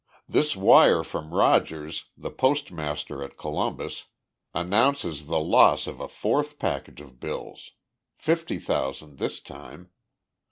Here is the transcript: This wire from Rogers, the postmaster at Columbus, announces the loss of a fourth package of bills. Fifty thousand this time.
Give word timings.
This 0.27 0.55
wire 0.55 1.03
from 1.03 1.31
Rogers, 1.31 2.05
the 2.17 2.31
postmaster 2.31 3.23
at 3.23 3.37
Columbus, 3.37 4.05
announces 4.51 5.27
the 5.27 5.39
loss 5.39 5.85
of 5.85 5.99
a 5.99 6.07
fourth 6.07 6.57
package 6.57 7.01
of 7.01 7.19
bills. 7.19 7.73
Fifty 8.17 8.57
thousand 8.57 9.19
this 9.19 9.39
time. 9.39 9.89